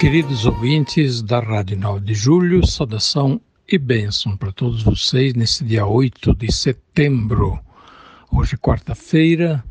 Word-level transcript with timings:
Queridos 0.00 0.46
ouvintes 0.46 1.20
da 1.20 1.40
Rádio 1.40 1.78
9 1.78 2.00
de 2.00 2.14
Julho, 2.14 2.66
saudação 2.66 3.38
e 3.68 3.76
bênção 3.76 4.34
para 4.34 4.50
todos 4.50 4.82
vocês 4.82 5.34
nesse 5.34 5.62
dia 5.62 5.84
8 5.84 6.34
de 6.36 6.50
setembro. 6.50 7.60
Hoje, 8.32 8.56
quarta-feira, 8.56 9.62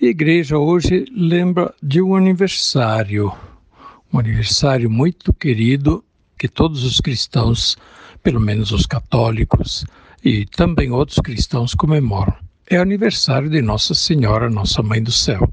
a 0.00 0.04
igreja 0.06 0.56
hoje 0.56 1.04
lembra 1.14 1.74
de 1.82 2.00
um 2.00 2.16
aniversário, 2.16 3.30
um 4.10 4.18
aniversário 4.18 4.88
muito 4.88 5.30
querido 5.34 6.02
que 6.38 6.48
todos 6.48 6.82
os 6.82 6.98
cristãos, 6.98 7.76
pelo 8.22 8.40
menos 8.40 8.72
os 8.72 8.86
católicos 8.86 9.84
e 10.24 10.46
também 10.46 10.90
outros 10.90 11.18
cristãos 11.18 11.74
comemoram. 11.74 12.34
É 12.66 12.78
o 12.78 12.82
aniversário 12.82 13.50
de 13.50 13.60
Nossa 13.60 13.92
Senhora, 13.92 14.48
Nossa 14.48 14.82
Mãe 14.82 15.02
do 15.02 15.12
Céu. 15.12 15.52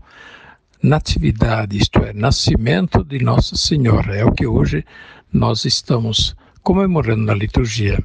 Natividade, 0.84 1.78
isto 1.78 2.00
é, 2.00 2.12
nascimento 2.12 3.04
de 3.04 3.24
Nossa 3.24 3.56
Senhora, 3.56 4.16
é 4.16 4.26
o 4.26 4.32
que 4.32 4.48
hoje 4.48 4.84
nós 5.32 5.64
estamos 5.64 6.36
comemorando 6.64 7.24
na 7.24 7.36
liturgia, 7.36 8.00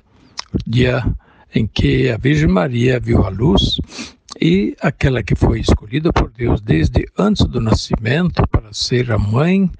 o 0.53 0.59
dia 0.71 1.03
em 1.55 1.67
que 1.67 2.11
a 2.11 2.19
Virgem 2.19 2.49
Maria 2.49 3.01
viu 3.01 3.25
a 3.25 3.31
luz 3.31 3.81
e 4.39 4.77
aquela 4.83 5.23
que 5.23 5.35
foi 5.35 5.61
escolhida 5.61 6.13
por 6.13 6.31
Deus 6.31 6.61
desde 6.61 7.07
antes 7.17 7.47
do 7.47 7.63
nascimento 7.63 8.47
para 8.49 8.71
ser 8.75 9.11
a 9.11 9.17
mãe 9.17 9.71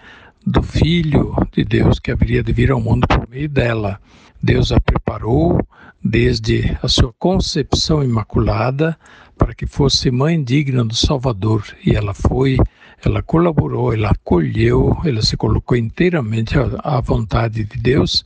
do 0.47 0.63
Filho 0.63 1.37
de 1.53 1.65
Deus 1.65 1.99
que 1.99 2.11
haveria 2.11 2.43
de 2.43 2.53
vir 2.53 2.71
ao 2.71 2.81
mundo 2.81 3.07
por 3.07 3.29
meio 3.29 3.49
dela. 3.49 4.01
Deus 4.43 4.73
a 4.73 4.81
preparou 4.81 5.61
desde 6.03 6.79
a 6.83 6.89
sua 6.89 7.13
concepção 7.19 8.03
imaculada 8.03 8.97
para 9.37 9.55
que 9.55 9.67
fosse 9.67 10.11
mãe 10.11 10.43
digna 10.43 10.85
do 10.85 10.95
Salvador 10.95 11.63
e 11.85 11.95
ela 11.95 12.15
foi, 12.15 12.57
ela 13.05 13.23
colaborou, 13.23 13.93
ela 13.93 14.11
acolheu, 14.11 14.97
ela 15.05 15.23
se 15.23 15.37
colocou 15.37 15.77
inteiramente 15.77 16.55
à 16.83 17.01
vontade 17.01 17.65
de 17.65 17.79
Deus 17.79 18.25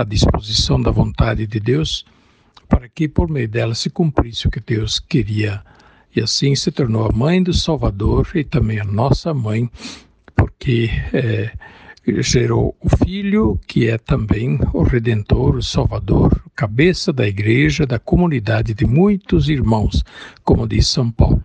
à 0.00 0.04
disposição 0.04 0.80
da 0.80 0.92
vontade 0.92 1.44
de 1.46 1.58
Deus, 1.58 2.06
para 2.68 2.88
que 2.88 3.08
por 3.08 3.28
meio 3.28 3.48
dela 3.48 3.74
se 3.74 3.90
cumprisse 3.90 4.46
o 4.46 4.50
que 4.50 4.60
Deus 4.60 5.00
queria. 5.00 5.62
E 6.14 6.20
assim 6.20 6.54
se 6.54 6.70
tornou 6.70 7.06
a 7.06 7.12
mãe 7.12 7.42
do 7.42 7.52
Salvador 7.52 8.28
e 8.34 8.44
também 8.44 8.78
a 8.78 8.84
nossa 8.84 9.34
mãe, 9.34 9.68
porque 10.36 10.88
é, 11.12 11.50
gerou 12.22 12.76
o 12.80 12.88
Filho, 13.04 13.58
que 13.66 13.88
é 13.88 13.98
também 13.98 14.60
o 14.72 14.82
Redentor, 14.82 15.56
o 15.56 15.62
Salvador, 15.62 16.40
cabeça 16.58 17.12
da 17.12 17.26
igreja, 17.26 17.86
da 17.86 17.98
comunidade 17.98 18.74
de 18.74 18.84
muitos 18.84 19.48
irmãos, 19.48 20.04
como 20.42 20.66
diz 20.66 20.88
São 20.88 21.08
Paulo. 21.08 21.42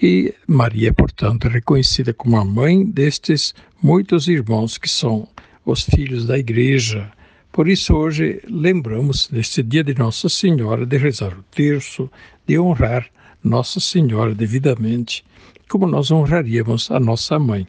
E 0.00 0.32
Maria, 0.46 0.92
portanto, 0.92 1.48
é 1.48 1.50
reconhecida 1.50 2.14
como 2.14 2.36
a 2.36 2.44
mãe 2.44 2.84
destes 2.84 3.54
muitos 3.82 4.28
irmãos 4.28 4.78
que 4.78 4.88
são 4.88 5.26
os 5.66 5.82
filhos 5.82 6.26
da 6.26 6.38
igreja 6.38 7.10
por 7.52 7.68
isso, 7.68 7.94
hoje 7.94 8.40
lembramos, 8.48 9.28
neste 9.28 9.62
dia 9.62 9.84
de 9.84 9.92
Nossa 9.92 10.26
Senhora, 10.30 10.86
de 10.86 10.96
rezar 10.96 11.38
o 11.38 11.42
terço, 11.54 12.10
de 12.46 12.58
honrar 12.58 13.06
Nossa 13.44 13.78
Senhora 13.78 14.34
devidamente, 14.34 15.22
como 15.68 15.86
nós 15.86 16.10
honraríamos 16.10 16.90
a 16.90 16.98
nossa 16.98 17.38
mãe. 17.38 17.68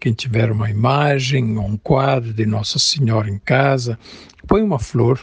Quem 0.00 0.12
tiver 0.12 0.50
uma 0.50 0.68
imagem 0.68 1.56
ou 1.56 1.64
um 1.64 1.76
quadro 1.76 2.34
de 2.34 2.44
Nossa 2.44 2.80
Senhora 2.80 3.30
em 3.30 3.38
casa, 3.38 3.96
põe 4.48 4.62
uma 4.64 4.80
flor, 4.80 5.20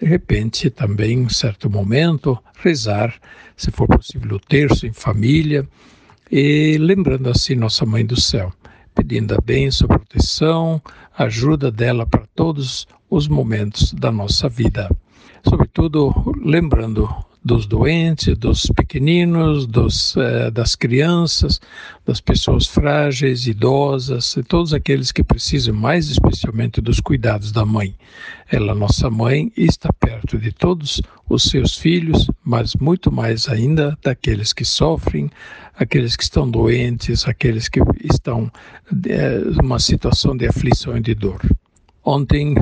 de 0.00 0.06
repente, 0.06 0.70
também, 0.70 1.20
em 1.20 1.28
certo 1.28 1.70
momento, 1.70 2.38
rezar, 2.58 3.14
se 3.56 3.70
for 3.70 3.86
possível, 3.86 4.36
o 4.36 4.40
terço 4.40 4.86
em 4.86 4.92
família, 4.92 5.68
e 6.30 6.76
lembrando 6.78 7.28
assim 7.30 7.54
Nossa 7.54 7.86
Mãe 7.86 8.04
do 8.04 8.20
Céu 8.20 8.52
pedindo 8.94 9.34
a 9.34 9.40
bênção, 9.40 9.86
a 9.86 9.98
proteção, 9.98 10.80
a 11.16 11.24
ajuda 11.24 11.70
dela 11.70 12.06
para 12.06 12.24
todos 12.34 12.86
os 13.10 13.26
momentos 13.26 13.92
da 13.92 14.10
nossa 14.12 14.48
vida. 14.48 14.88
Sobretudo 15.46 16.14
lembrando 16.42 17.08
dos 17.44 17.66
doentes, 17.66 18.38
dos 18.38 18.66
pequeninos, 18.74 19.66
dos, 19.66 20.16
eh, 20.16 20.50
das 20.50 20.74
crianças, 20.74 21.60
das 22.06 22.18
pessoas 22.20 22.66
frágeis, 22.66 23.46
idosas, 23.46 24.34
e 24.36 24.42
todos 24.42 24.72
aqueles 24.72 25.12
que 25.12 25.22
precisam 25.22 25.74
mais 25.74 26.08
especialmente 26.08 26.80
dos 26.80 27.00
cuidados 27.00 27.52
da 27.52 27.64
mãe. 27.66 27.94
Ela, 28.50 28.74
nossa 28.74 29.10
mãe, 29.10 29.52
está 29.56 29.92
perto 29.92 30.38
de 30.38 30.52
todos 30.52 31.02
os 31.28 31.42
seus 31.42 31.76
filhos, 31.76 32.30
mas 32.42 32.74
muito 32.76 33.12
mais 33.12 33.46
ainda 33.46 33.98
daqueles 34.02 34.54
que 34.54 34.64
sofrem, 34.64 35.30
aqueles 35.76 36.16
que 36.16 36.22
estão 36.22 36.50
doentes, 36.50 37.28
aqueles 37.28 37.68
que 37.68 37.80
estão 38.02 38.50
eh, 39.06 39.42
situação 39.78 40.34
de 40.34 40.46
aflição 40.46 40.96
e 40.96 41.00
de 41.00 41.14
dor. 41.14 41.40
Ontem, 42.06 42.54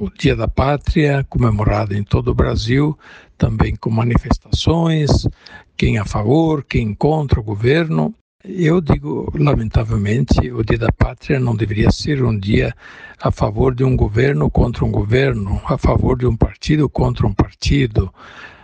o 0.00 0.10
Dia 0.10 0.34
da 0.34 0.48
Pátria, 0.48 1.24
comemorado 1.28 1.94
em 1.94 2.02
todo 2.02 2.32
o 2.32 2.34
Brasil, 2.34 2.98
também 3.40 3.74
com 3.74 3.90
manifestações, 3.90 5.26
quem 5.74 5.96
a 5.96 6.04
favor, 6.04 6.62
quem 6.62 6.92
contra 6.92 7.40
o 7.40 7.42
governo. 7.42 8.14
Eu 8.44 8.82
digo, 8.82 9.32
lamentavelmente, 9.34 10.52
o 10.52 10.62
Dia 10.62 10.78
da 10.78 10.92
Pátria 10.92 11.40
não 11.40 11.56
deveria 11.56 11.90
ser 11.90 12.22
um 12.22 12.38
dia 12.38 12.74
a 13.18 13.30
favor 13.30 13.74
de 13.74 13.82
um 13.82 13.96
governo 13.96 14.50
contra 14.50 14.84
um 14.84 14.90
governo, 14.90 15.60
a 15.66 15.78
favor 15.78 16.18
de 16.18 16.26
um 16.26 16.36
partido 16.36 16.88
contra 16.88 17.26
um 17.26 17.32
partido, 17.32 18.12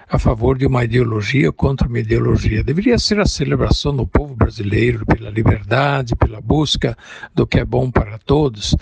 a 0.09 0.19
favor 0.19 0.59
de 0.59 0.67
uma 0.67 0.85
ideologia 0.85 1.51
contra 1.51 1.89
uma 1.89 1.99
ideologia. 1.99 2.63
Deveria 2.63 2.99
ser 2.99 3.19
a 3.19 3.27
celebração 3.27 3.97
do 3.97 4.07
povo 4.07 4.37
brasileiro 4.37 5.07
pela 5.07 5.31
liberdade, 5.31 6.15
pela 6.17 6.41
busca 6.41 6.97
do 7.35 7.47
que 7.47 7.59
é 7.59 7.65
bom 7.65 7.91
para 7.91 8.19
todos. 8.19 8.77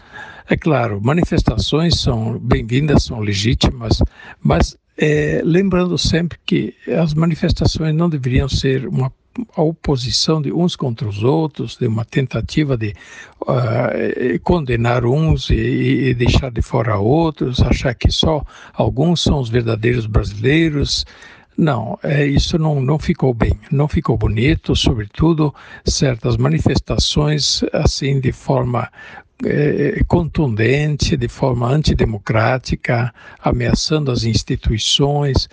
É 0.48 0.56
claro, 0.56 1.00
manifestações 1.00 2.00
são 2.00 2.38
bem-vindas, 2.38 3.04
são 3.04 3.20
legítimas, 3.20 4.02
mas 4.42 4.76
é, 4.96 5.42
lembrando 5.44 5.96
sempre 5.98 6.38
que 6.44 6.74
as 7.00 7.14
manifestações 7.14 7.94
não 7.94 8.08
deveriam 8.08 8.48
ser 8.48 8.86
uma 8.86 9.12
a 9.56 9.62
oposição 9.62 10.40
de 10.40 10.52
uns 10.52 10.76
contra 10.76 11.08
os 11.08 11.22
outros, 11.22 11.76
de 11.76 11.86
uma 11.86 12.04
tentativa 12.04 12.76
de 12.76 12.94
uh, 13.42 14.40
condenar 14.42 15.04
uns 15.04 15.50
e, 15.50 16.10
e, 16.10 16.14
deixar 16.14 16.50
de 16.50 16.62
fora 16.62 16.98
outros, 16.98 17.60
achar 17.60 17.94
que 17.94 18.10
só 18.10 18.44
alguns 18.72 19.22
são 19.22 19.40
os 19.40 19.48
verdadeiros 19.48 20.06
brasileiros. 20.06 21.04
Não, 21.56 21.98
é, 22.02 22.26
isso 22.26 22.58
não, 22.58 22.80
não 22.80 22.98
ficou 22.98 23.32
bem, 23.32 23.58
não 23.70 23.86
ficou 23.86 24.16
bonito, 24.16 24.74
sobretudo 24.74 25.54
certas 25.84 26.36
manifestações 26.36 27.62
assim 27.72 28.20
de 28.20 28.32
forma 28.32 28.90
é, 29.44 30.02
contundente, 30.06 31.16
de 31.16 31.28
forma 31.28 31.68
antidemocrática, 31.68 33.12
ameaçando 33.40 34.10
as 34.10 34.24
instituições, 34.24 35.48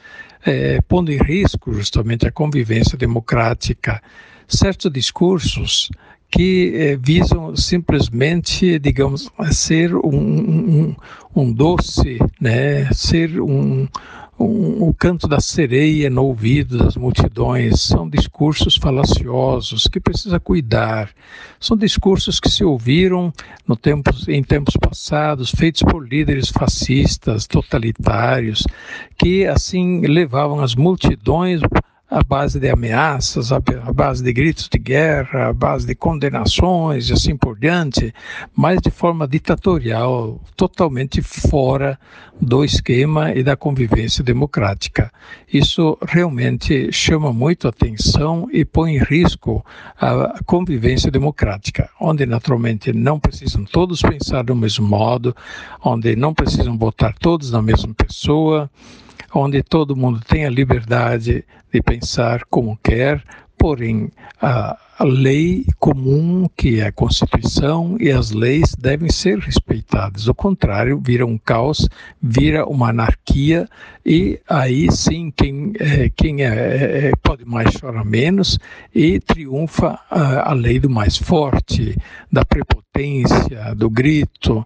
é, 0.46 0.80
pondo 0.82 1.12
em 1.12 1.18
risco 1.18 1.74
justamente 1.74 2.28
a 2.28 2.32
convivência 2.32 2.98
democrática. 2.98 4.02
Certos 4.48 4.92
discursos 4.92 5.90
que 6.30 6.74
é, 6.76 6.96
visam 6.96 7.56
simplesmente, 7.56 8.80
digamos, 8.80 9.30
ser 9.52 9.94
um, 9.94 10.10
um, 10.10 10.96
um 11.36 11.52
doce, 11.52 12.20
né, 12.40 12.92
ser 12.94 13.42
um, 13.42 13.88
um, 14.42 14.90
o 14.90 14.94
canto 14.94 15.28
da 15.28 15.40
sereia 15.40 16.10
no 16.10 16.26
ouvido 16.26 16.78
das 16.78 16.96
multidões. 16.96 17.82
São 17.82 18.10
discursos 18.10 18.76
falaciosos 18.76 19.88
que 19.88 20.00
precisa 20.00 20.40
cuidar. 20.40 21.10
São 21.60 21.78
discursos 21.78 22.40
que 22.40 22.50
se 22.50 22.64
ouviram 22.64 23.32
no 23.68 23.78
em 24.28 24.44
tempos 24.44 24.76
passados, 24.78 25.52
feitos 25.52 25.84
por 25.84 26.08
líderes 26.08 26.50
fascistas, 26.50 27.48
totalitários, 27.48 28.66
que 29.18 29.46
assim 29.46 30.02
levavam 30.02 30.60
as 30.62 30.76
multidões 30.76 31.62
à 32.12 32.22
base 32.22 32.60
de 32.60 32.70
ameaças, 32.70 33.54
à 33.54 33.60
base 33.94 34.22
de 34.22 34.34
gritos 34.34 34.68
de 34.68 34.78
guerra, 34.78 35.48
à 35.48 35.54
base 35.54 35.88
de 35.88 35.96
condenações 35.96 37.10
e 37.10 37.14
assim 37.14 37.38
por 37.38 37.58
diante, 37.58 38.14
mas 38.54 38.82
de 38.82 38.92
forma 38.92 39.26
ditatorial, 39.26 40.42
totalmente 40.58 41.22
fora 41.22 41.98
do 42.42 42.66
esquema 42.66 43.32
e 43.34 43.42
da 43.42 43.56
convivência 43.56 44.22
democrática. 44.22 45.10
Isso 45.52 45.98
realmente 46.06 46.92
chama 46.92 47.32
muito 47.32 47.66
atenção 47.66 48.50
e 48.52 48.66
põe 48.66 48.98
em 48.98 49.00
risco 49.00 49.66
a 49.98 50.44
convivência 50.46 51.10
democrática, 51.10 51.90
onde 51.98 52.26
naturalmente 52.26 52.92
não 52.92 53.22
precisam 53.22 53.64
todos 53.64 54.02
pensar 54.02 54.44
do 54.44 54.56
mesmo 54.56 54.86
modo, 54.86 55.34
onde 55.82 56.14
não 56.18 56.34
precisam 56.34 56.78
votar 56.78 57.14
todos 57.18 57.52
na 57.52 57.62
mesma 57.62 57.94
pessoa, 57.94 58.70
onde 59.34 59.64
todo 59.64 59.96
mundo 59.96 60.22
tem 60.28 60.46
a 60.46 60.50
liberdade 60.50 61.46
de 61.72 61.82
pensar 61.82 62.44
como 62.50 62.78
quer, 62.84 63.24
porém 63.58 64.10
a, 64.42 64.76
a, 64.98 65.04
lei 65.04 65.66
comum, 65.78 66.50
que 66.58 66.80
é 66.80 66.88
a 66.88 66.92
Constituição, 66.92 67.96
e 68.00 68.10
as 68.10 68.32
leis 68.32 68.76
devem 68.76 69.12
ser 69.12 69.38
respeitadas. 69.38 70.28
O 70.28 70.34
contrário, 70.34 71.00
vira 71.00 71.28
um 71.28 71.38
caos, 71.38 71.88
vira 72.20 72.66
uma 72.66 72.90
anarquia, 72.90 73.70
e 74.04 74.40
aí 74.50 74.92
sim 74.92 75.32
quem, 75.36 75.74
é, 75.80 76.10
quem 76.10 76.44
é, 76.44 76.48
é, 76.48 77.08
é 77.08 77.12
pode 77.22 77.46
mais 77.46 77.80
chora 77.80 78.04
menos, 78.04 78.58
e 78.94 79.20
triunfa 79.20 80.00
a, 80.10 80.50
a 80.50 80.54
lei 80.54 80.80
do 80.80 80.90
mais 80.90 81.16
forte, 81.16 81.96
da 82.32 82.44
prepotência, 82.44 83.76
do 83.76 83.92
grito. 83.92 84.66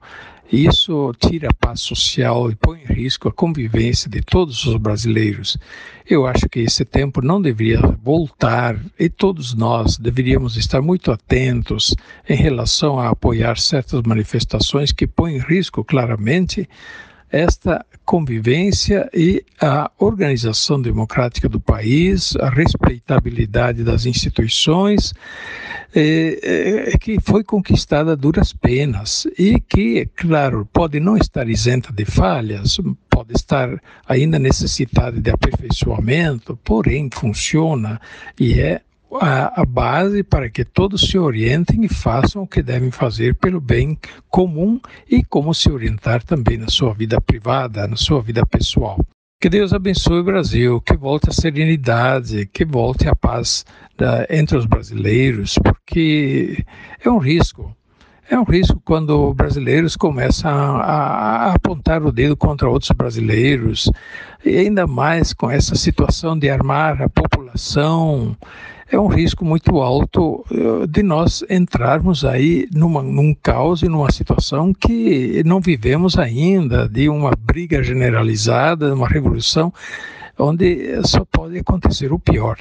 Isso 0.51 1.11
tira 1.19 1.49
a 1.49 1.53
paz 1.53 1.81
social 1.81 2.51
e 2.51 2.55
põe 2.55 2.79
em 2.81 2.93
risco 2.93 3.27
a 3.27 3.31
convivência 3.31 4.09
de 4.09 4.21
todos 4.21 4.65
os 4.65 4.77
brasileiros. 4.77 5.57
Eu 6.07 6.27
acho 6.27 6.47
que 6.47 6.59
esse 6.59 6.85
tempo 6.85 7.19
não 7.19 7.41
deveria 7.41 7.81
voltar 8.03 8.79
e 8.99 9.09
todos 9.09 9.55
nós 9.55 9.97
deveríamos 9.97 10.55
estar 10.55 10.81
muito 10.81 11.11
atentos 11.11 11.95
em 12.29 12.35
relação 12.35 12.99
a 12.99 13.09
apoiar 13.09 13.57
certas 13.57 14.03
manifestações 14.03 14.91
que 14.91 15.07
põem 15.07 15.37
em 15.37 15.39
risco 15.39 15.83
claramente 15.83 16.69
esta 17.35 17.85
convivência 18.05 19.09
e 19.13 19.43
a 19.59 19.91
organização 19.99 20.81
democrática 20.81 21.49
do 21.49 21.59
país, 21.59 22.33
a 22.37 22.49
respeitabilidade 22.49 23.83
das 23.83 24.05
instituições, 24.05 25.13
é, 25.93 26.91
é, 26.93 26.97
que 26.97 27.19
foi 27.19 27.43
conquistada 27.43 28.13
a 28.13 28.15
duras 28.15 28.53
penas 28.53 29.27
e 29.37 29.59
que, 29.59 30.05
claro, 30.15 30.65
pode 30.71 31.01
não 31.01 31.17
estar 31.17 31.49
isenta 31.49 31.91
de 31.91 32.05
falhas, 32.05 32.79
pode 33.09 33.33
estar 33.33 33.81
ainda 34.07 34.39
necessitada 34.39 35.19
de 35.19 35.29
aperfeiçoamento, 35.29 36.57
porém 36.63 37.09
funciona 37.11 37.99
e 38.39 38.61
é 38.61 38.79
a, 39.13 39.61
a, 39.61 39.65
base 39.65 40.23
para 40.23 40.49
que 40.49 40.65
todos 40.65 41.01
se 41.01 41.17
orientem 41.17 41.85
e 41.85 41.89
façam 41.89 42.43
o 42.43 42.47
que 42.47 42.61
devem 42.61 42.91
fazer 42.91 43.35
pelo 43.35 43.61
bem 43.61 43.97
comum 44.29 44.79
e 45.09 45.23
como 45.23 45.53
se 45.53 45.71
orientar 45.71 46.23
também 46.23 46.57
na 46.57 46.67
sua 46.67 46.93
vida 46.93 47.19
privada, 47.21 47.87
na 47.87 47.95
sua 47.95 48.21
vida 48.21 48.45
pessoal. 48.45 48.99
Que 49.39 49.49
Deus 49.49 49.73
abençoe 49.73 50.19
o 50.21 50.23
Brasil, 50.23 50.81
que 50.81 50.95
volte 50.95 51.29
a 51.29 51.33
serenidade, 51.33 52.47
que 52.47 52.65
volte 52.65 53.07
a 53.07 53.15
paz 53.15 53.65
da, 53.97 54.25
entre 54.29 54.57
os 54.57 54.65
brasileiros, 54.65 55.55
porque 55.63 56.65
é 57.03 57.09
um 57.09 57.17
risco. 57.17 57.75
É 58.27 58.39
um 58.39 58.43
risco 58.43 58.81
quando 58.83 59.35
brasileiros 59.35 59.95
começam 59.95 60.49
a, 60.77 60.81
a, 60.81 61.53
apontar 61.53 62.01
o 62.01 62.11
dedo 62.11 62.35
contra 62.35 62.67
outros 62.67 62.89
brasileiros, 62.91 63.91
e 64.43 64.57
ainda 64.57 64.87
mais 64.87 65.31
com 65.31 65.51
essa 65.51 65.75
situação 65.75 66.39
de 66.39 66.49
armar 66.49 66.99
a 67.03 67.09
população 67.09 68.35
é 68.91 68.99
um 68.99 69.07
risco 69.07 69.43
muito 69.43 69.81
alto 69.81 70.45
eh, 70.51 70.87
de 70.87 71.01
nós 71.01 71.43
entrarmos 71.49 72.23
aí 72.23 72.67
numa, 72.71 73.01
num 73.01 73.33
caos 73.33 73.81
e 73.81 73.89
numa 73.89 74.11
situação 74.11 74.73
que 74.73 75.41
não 75.43 75.59
vivemos 75.59 76.17
ainda, 76.17 76.87
de 76.87 77.09
uma 77.09 77.31
briga 77.35 77.81
generalizada, 77.81 78.93
uma 78.93 79.07
revolução, 79.07 79.73
onde 80.37 81.01
só 81.03 81.25
pode 81.25 81.57
acontecer 81.57 82.13
o 82.13 82.19
pior. 82.19 82.59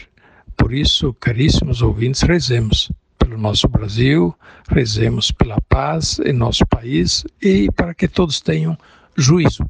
Por 0.56 0.72
isso, 0.72 1.12
caríssimos 1.20 1.82
ouvintes, 1.82 2.22
rezemos 2.22 2.90
pelo 3.18 3.36
nosso 3.36 3.68
Brasil, 3.68 4.34
rezemos 4.68 5.30
pela 5.30 5.60
paz 5.68 6.18
em 6.20 6.32
nosso 6.32 6.64
país 6.66 7.24
e 7.42 7.70
para 7.72 7.94
que 7.94 8.08
todos 8.08 8.40
tenham 8.40 8.78
juízo. 9.16 9.64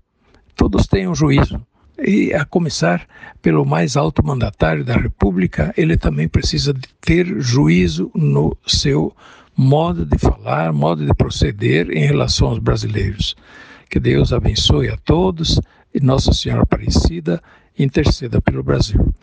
Todos 0.54 0.86
tenham 0.86 1.14
juízo 1.14 1.60
e 1.99 2.32
a 2.32 2.44
começar 2.44 3.06
pelo 3.41 3.64
mais 3.64 3.96
alto 3.96 4.25
mandatário 4.25 4.85
da 4.85 4.94
República, 4.94 5.73
ele 5.76 5.96
também 5.96 6.29
precisa 6.29 6.73
de 6.73 6.88
ter 7.00 7.41
juízo 7.41 8.11
no 8.14 8.56
seu 8.67 9.14
modo 9.56 10.05
de 10.05 10.19
falar, 10.19 10.73
modo 10.73 11.06
de 11.06 11.14
proceder 11.14 11.91
em 11.91 12.05
relação 12.05 12.49
aos 12.49 12.58
brasileiros. 12.58 13.37
Que 13.88 14.00
Deus 14.00 14.32
abençoe 14.32 14.88
a 14.88 14.96
todos 14.96 15.61
e 15.94 16.00
Nossa 16.00 16.32
Senhora 16.32 16.62
Aparecida 16.62 17.41
interceda 17.79 18.40
pelo 18.40 18.62
Brasil. 18.62 19.14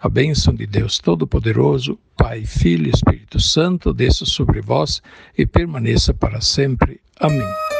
A 0.00 0.08
bênção 0.08 0.54
de 0.54 0.66
Deus 0.66 0.98
Todo-Poderoso, 0.98 1.98
Pai, 2.16 2.44
Filho 2.46 2.86
e 2.86 2.90
Espírito 2.90 3.38
Santo, 3.38 3.92
desça 3.92 4.24
sobre 4.24 4.60
vós 4.60 5.02
e 5.36 5.44
permaneça 5.44 6.14
para 6.14 6.40
sempre. 6.40 7.00
Amém. 7.18 7.79